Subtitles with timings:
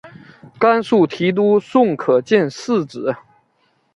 [0.57, 3.15] 甘肃提督宋可进嗣子。